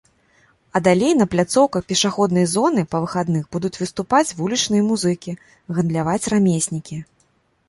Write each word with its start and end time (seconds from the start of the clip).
А 0.77 0.79
далей 0.87 1.11
на 1.19 1.25
пляцоўках 1.33 1.83
пешаходнай 1.91 2.47
зоны 2.55 2.85
па 2.95 3.03
выхадных 3.03 3.43
будуць 3.57 3.73
выступаць 3.81 4.25
вулічныя 4.41 4.83
музыкі, 4.89 5.31
гандляваць 5.81 6.29
рамеснікі. 6.37 6.97